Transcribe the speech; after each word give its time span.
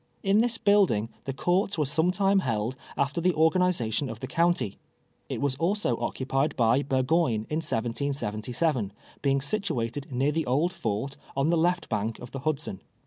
In 0.23 0.39
this 0.39 0.57
building 0.57 1.09
the 1.25 1.31
courts 1.33 1.77
were 1.77 1.85
sometime 1.85 2.39
held 2.39 2.75
after 2.97 3.21
the 3.21 3.35
organization 3.35 4.09
of 4.09 4.19
the 4.19 4.25
county. 4.25 4.79
It 5.29 5.41
was 5.41 5.53
also 5.57 5.95
occupied 5.99 6.55
by 6.55 6.81
]?urgoyne 6.81 7.45
in 7.51 7.57
1777, 7.61 8.93
being 9.21 9.41
situated 9.41 10.07
near 10.09 10.31
the 10.31 10.47
old 10.47 10.73
Fort 10.73 11.17
on 11.37 11.49
the 11.51 11.55
left 11.55 11.87
bank 11.87 12.17
of 12.17 12.31
the 12.31 12.39
Ihulsuu. 12.39 12.79